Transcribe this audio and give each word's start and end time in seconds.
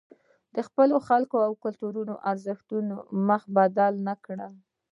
د 0.55 0.57
خپلو 0.67 0.95
خلکو 1.07 1.37
او 1.47 1.51
کلتوري 1.63 2.01
ارزښتونو 2.31 2.95
مخه 3.27 3.47
بدله 3.57 4.01
نکړي. 4.09 4.49